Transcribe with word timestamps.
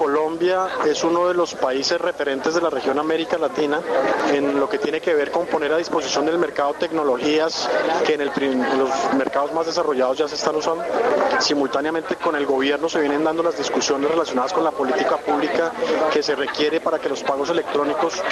Colombia 0.00 0.66
es 0.86 1.04
uno 1.04 1.28
de 1.28 1.34
los 1.34 1.54
países 1.54 2.00
referentes 2.00 2.54
de 2.54 2.62
la 2.62 2.70
región 2.70 2.98
América 2.98 3.36
Latina 3.36 3.82
en 4.32 4.58
lo 4.58 4.66
que 4.66 4.78
tiene 4.78 4.98
que 4.98 5.12
ver 5.12 5.30
con 5.30 5.44
poner 5.44 5.74
a 5.74 5.76
disposición 5.76 6.24
del 6.24 6.38
mercado 6.38 6.72
tecnologías 6.72 7.68
que 8.06 8.14
en, 8.14 8.78
los 8.78 8.90
mercados 9.18 9.52
más 9.52 9.66
desarrollados 9.66 10.16
ya 10.16 10.26
se 10.26 10.36
están 10.36 10.56
usando. 10.56 10.82
Simultáneamente 11.38 12.16
con 12.16 12.34
el 12.34 12.46
gobierno 12.46 12.88
se 12.88 12.98
vienen 12.98 13.22
dando 13.22 13.42
las 13.42 13.58
discusiones 13.58 14.10
relacionadas 14.10 14.54
con 14.54 14.64
la 14.64 14.70
política 14.70 15.18
pública 15.18 15.70
que 16.10 16.22
se 16.22 16.34
requiere 16.34 16.80
para 16.80 16.98
que 16.98 17.10
los 17.10 17.22
pagos 17.22 17.50
electrónicos 17.50 18.22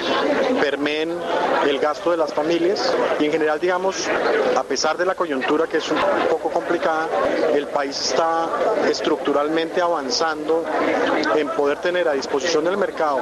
permeen 0.63 1.19
el 1.67 1.79
gasto 1.81 2.13
de 2.13 2.17
las 2.17 2.33
familias 2.33 2.95
y 3.21 3.27
en 3.27 3.33
general, 3.33 3.61
digamos, 3.61 4.09
a 4.57 4.63
pesar 4.63 4.97
de 4.97 5.05
la 5.05 5.15
coyuntura 5.15 5.67
que 5.67 5.77
es 5.77 5.91
un 5.91 5.99
poco 6.31 6.49
complicada, 6.49 7.09
el 7.53 7.67
país 7.67 8.01
está 8.01 8.49
estructuralmente 8.89 9.83
avanzando 9.83 10.65
en 11.37 11.58
poder 11.59 11.79
tener 11.79 12.07
a 12.07 12.13
disposición 12.13 12.65
del 12.65 12.77
mercado 12.77 13.19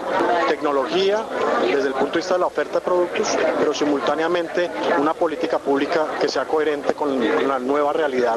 tecnología 0.46 1.24
desde 1.62 1.88
el 1.88 1.94
punto 1.94 2.12
de 2.12 2.18
vista 2.18 2.34
de 2.34 2.40
la 2.40 2.46
oferta 2.46 2.74
de 2.74 2.80
productos, 2.82 3.28
pero 3.58 3.72
simultáneamente 3.72 4.70
una 4.98 5.14
política 5.14 5.58
pública 5.58 6.06
que 6.20 6.28
sea 6.28 6.44
coherente 6.44 6.92
con 6.92 7.18
la 7.48 7.58
nueva 7.58 7.94
realidad, 7.94 8.36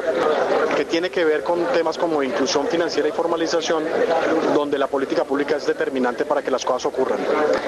que 0.74 0.86
tiene 0.86 1.10
que 1.10 1.22
ver 1.26 1.44
con 1.44 1.66
temas 1.66 1.98
como 1.98 2.22
inclusión 2.22 2.66
financiera 2.66 3.10
y 3.10 3.12
formalización, 3.12 3.84
donde 4.54 4.78
la 4.78 4.86
política 4.86 5.24
pública 5.24 5.56
es 5.56 5.66
determinante 5.66 6.24
para 6.24 6.40
que 6.40 6.50
las 6.50 6.64
cosas 6.64 6.86
ocurran. 6.86 7.18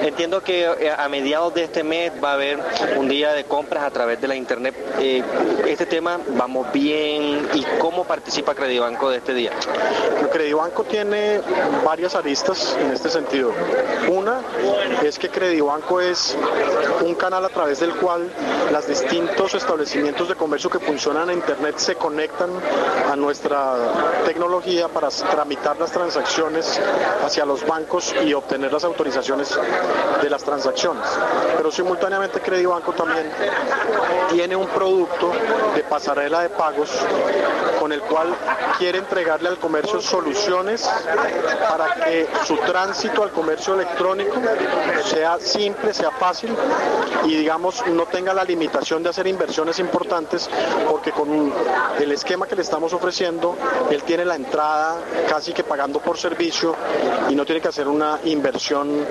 Entiendo 0.01 0.41
que 0.41 0.63
eh, 0.63 0.91
a 0.91 1.07
mediados 1.09 1.53
de 1.53 1.65
este 1.65 1.83
mes 1.83 2.11
va 2.23 2.31
a 2.31 2.33
haber 2.33 2.57
un 2.97 3.07
día 3.07 3.33
de 3.33 3.43
compras 3.43 3.83
a 3.83 3.91
través 3.91 4.19
de 4.19 4.27
la 4.27 4.35
Internet. 4.35 4.73
Eh, 4.99 5.21
este 5.67 5.85
tema, 5.85 6.19
¿vamos 6.29 6.71
bien? 6.73 7.47
¿Y 7.53 7.63
cómo 7.79 8.05
participa 8.05 8.55
Credibanco 8.55 9.11
de 9.11 9.17
este 9.17 9.35
día? 9.35 9.51
Credibanco 10.31 10.83
tiene 10.83 11.41
varias 11.85 12.15
en 12.25 12.91
este 12.91 13.09
sentido. 13.09 13.51
Una 14.09 14.41
es 15.03 15.19
que 15.19 15.27
Credibanco 15.27 15.99
es 15.99 16.37
un 17.01 17.15
canal 17.15 17.43
a 17.43 17.49
través 17.49 17.81
del 17.81 17.93
cual 17.97 18.31
los 18.71 18.87
distintos 18.87 19.53
establecimientos 19.55 20.29
de 20.29 20.35
comercio 20.35 20.69
que 20.69 20.79
funcionan 20.79 21.29
en 21.29 21.39
Internet 21.39 21.75
se 21.77 21.95
conectan 21.95 22.49
a 23.11 23.15
nuestra 23.17 23.75
tecnología 24.25 24.87
para 24.87 25.09
tramitar 25.09 25.77
las 25.77 25.91
transacciones 25.91 26.79
hacia 27.25 27.43
los 27.43 27.67
bancos 27.67 28.15
y 28.25 28.33
obtener 28.33 28.71
las 28.71 28.85
autorizaciones 28.85 29.59
de 30.21 30.29
las 30.29 30.43
transacciones. 30.43 31.05
Pero 31.57 31.71
simultáneamente 31.71 32.39
Credibanco 32.39 32.93
también 32.93 33.29
tiene 34.29 34.55
un 34.55 34.67
producto 34.67 35.33
de 35.75 35.83
pasarela 35.83 36.41
de 36.41 36.49
pagos 36.49 36.89
el 37.93 38.01
cual 38.01 38.35
quiere 38.77 38.99
entregarle 38.99 39.49
al 39.49 39.57
comercio 39.57 40.01
soluciones 40.01 40.89
para 41.69 41.95
que 41.95 42.27
su 42.45 42.57
tránsito 42.57 43.23
al 43.23 43.31
comercio 43.31 43.75
electrónico 43.75 44.35
sea 45.05 45.39
simple, 45.39 45.93
sea 45.93 46.11
fácil 46.11 46.55
y 47.25 47.35
digamos 47.35 47.85
no 47.87 48.05
tenga 48.05 48.33
la 48.33 48.43
limitación 48.43 49.03
de 49.03 49.09
hacer 49.09 49.27
inversiones 49.27 49.79
importantes 49.79 50.49
porque 50.89 51.11
con 51.11 51.53
el 51.99 52.11
esquema 52.11 52.47
que 52.47 52.55
le 52.55 52.61
estamos 52.61 52.93
ofreciendo 52.93 53.55
él 53.89 54.03
tiene 54.03 54.25
la 54.25 54.35
entrada 54.35 54.97
casi 55.29 55.53
que 55.53 55.63
pagando 55.63 55.99
por 55.99 56.17
servicio 56.17 56.75
y 57.29 57.35
no 57.35 57.45
tiene 57.45 57.61
que 57.61 57.67
hacer 57.67 57.87
una 57.87 58.19
inversión 58.25 59.05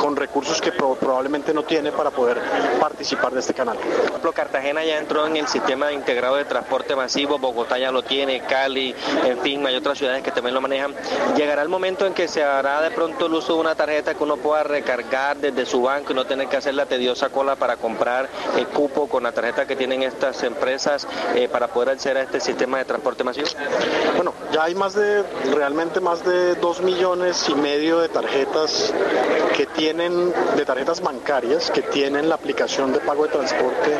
con 0.00 0.16
recursos 0.16 0.60
que 0.60 0.72
probablemente 0.72 1.52
no 1.52 1.62
tiene 1.62 1.92
para 1.92 2.10
poder 2.10 2.40
participar 2.80 3.32
de 3.32 3.40
este 3.40 3.54
canal. 3.54 3.76
Por 3.76 4.04
ejemplo, 4.04 4.32
Cartagena 4.32 4.84
ya 4.84 4.98
entró 4.98 5.26
en 5.26 5.36
el 5.36 5.46
sistema 5.48 5.92
integrado 5.92 6.36
de 6.36 6.44
transporte 6.44 6.94
masivo, 6.94 7.38
Bogotá 7.38 7.78
ya 7.78 7.90
lo 7.90 8.02
tiene, 8.02 8.25
Cali, 8.48 8.94
en 9.24 9.38
fin, 9.38 9.66
hay 9.66 9.76
otras 9.76 9.98
ciudades 9.98 10.22
que 10.22 10.30
también 10.30 10.54
lo 10.54 10.60
manejan. 10.60 10.94
Llegará 11.36 11.62
el 11.62 11.68
momento 11.68 12.06
en 12.06 12.14
que 12.14 12.28
se 12.28 12.42
hará 12.42 12.82
de 12.82 12.90
pronto 12.90 13.26
el 13.26 13.34
uso 13.34 13.54
de 13.54 13.60
una 13.60 13.74
tarjeta 13.74 14.14
que 14.14 14.22
uno 14.22 14.36
pueda 14.36 14.62
recargar 14.62 15.36
desde 15.36 15.64
su 15.66 15.82
banco 15.82 16.12
y 16.12 16.16
no 16.16 16.24
tener 16.26 16.48
que 16.48 16.56
hacer 16.56 16.74
la 16.74 16.86
tediosa 16.86 17.28
cola 17.28 17.56
para 17.56 17.76
comprar 17.76 18.28
el 18.56 18.66
cupo 18.68 19.08
con 19.08 19.22
la 19.22 19.32
tarjeta 19.32 19.66
que 19.66 19.76
tienen 19.76 20.02
estas 20.02 20.42
empresas 20.42 21.06
eh, 21.34 21.48
para 21.48 21.68
poder 21.68 21.90
acceder 21.90 22.18
a 22.18 22.22
este 22.22 22.40
sistema 22.40 22.78
de 22.78 22.84
transporte 22.84 23.24
masivo? 23.24 23.46
Bueno, 24.16 24.34
ya 24.52 24.64
hay 24.64 24.74
más 24.74 24.94
de, 24.94 25.22
realmente 25.54 26.00
más 26.00 26.24
de 26.24 26.54
dos 26.56 26.80
millones 26.80 27.48
y 27.48 27.54
medio 27.54 28.00
de 28.00 28.08
tarjetas 28.08 28.92
que 29.56 29.66
tienen, 29.66 30.32
de 30.56 30.64
tarjetas 30.64 31.00
bancarias 31.00 31.70
que 31.70 31.82
tienen 31.82 32.28
la 32.28 32.34
aplicación 32.34 32.92
de 32.92 33.00
pago 33.00 33.24
de 33.24 33.30
transporte 33.30 33.90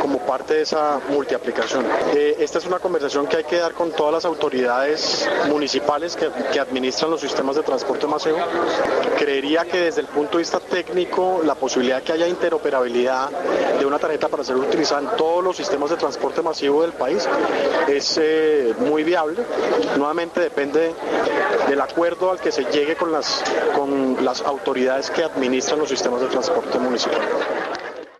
como 0.00 0.18
parte 0.18 0.54
de 0.54 0.62
esa 0.62 1.00
multiaplicación. 1.10 1.86
Eh, 2.14 2.36
esta 2.40 2.58
es 2.58 2.66
una 2.66 2.78
conversación 2.80 3.26
que 3.26 3.36
hay 3.36 3.44
que 3.52 3.58
dar 3.58 3.74
con 3.74 3.90
todas 3.90 4.14
las 4.14 4.24
autoridades 4.24 5.28
municipales 5.46 6.16
que, 6.16 6.58
administran 6.58 7.10
los 7.10 7.20
sistemas 7.20 7.54
de 7.54 7.62
transporte 7.62 8.06
masivo. 8.06 8.38
Creería 9.18 9.66
que 9.66 9.78
desde 9.78 10.00
el 10.00 10.06
punto 10.06 10.38
de 10.38 10.38
vista 10.38 10.58
técnico, 10.58 11.42
la 11.44 11.54
posibilidad 11.54 11.98
de 11.98 12.02
que 12.02 12.12
haya 12.12 12.26
interoperabilidad 12.26 13.28
de 13.78 13.84
una 13.84 13.98
tarjeta 13.98 14.28
para 14.28 14.42
ser 14.42 14.56
utilizada 14.56 15.02
en 15.02 15.16
todos 15.18 15.44
los 15.44 15.54
sistemas 15.54 15.90
de 15.90 15.96
transporte 15.96 16.40
masivo 16.40 16.80
del 16.80 16.92
país 16.92 17.28
es 17.88 18.18
eh, 18.22 18.72
muy 18.78 19.04
viable. 19.04 19.42
Nuevamente 19.98 20.40
depende 20.40 20.94
del 21.68 21.80
acuerdo 21.82 22.30
al 22.30 22.40
que 22.40 22.52
se 22.52 22.64
llegue 22.64 22.96
con 22.96 23.12
las, 23.12 23.44
con 23.76 24.24
las 24.24 24.40
autoridades 24.40 25.10
que 25.10 25.24
administran 25.24 25.78
los 25.78 25.90
sistemas 25.90 26.22
de 26.22 26.28
transporte 26.28 26.78
municipal. 26.78 27.20